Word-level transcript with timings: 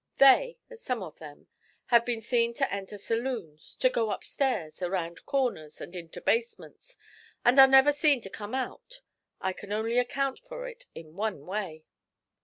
They, 0.17 0.57
some 0.75 1.03
of 1.03 1.19
them, 1.19 1.45
have 1.93 2.05
been 2.05 2.23
seen 2.23 2.55
to 2.55 2.73
enter 2.73 2.97
saloons, 2.97 3.75
to 3.75 3.87
go 3.87 4.09
upstairs, 4.09 4.81
around 4.81 5.27
corners, 5.27 5.79
and 5.79 5.95
into 5.95 6.19
basements, 6.19 6.97
and 7.45 7.59
are 7.59 7.67
never 7.67 7.93
seen 7.93 8.19
to 8.21 8.29
come 8.31 8.55
out 8.55 9.01
I 9.41 9.53
can 9.53 9.71
only 9.71 9.99
account 9.99 10.39
for 10.39 10.67
it 10.67 10.85
in 10.95 11.13
one 11.15 11.45
way.' 11.45 11.85